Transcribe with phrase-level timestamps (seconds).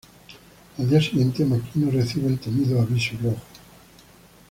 [0.79, 3.37] Al día siguiente, Makino recibe el temido aviso rojo.